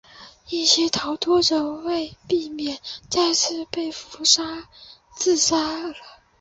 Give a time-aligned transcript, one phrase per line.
[0.49, 4.23] 一些逃脱者为避免再次被俘
[5.15, 5.93] 自杀了。